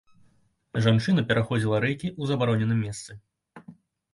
[0.85, 3.11] Жанчына пераходзіла рэйкі ў забароненым месцы.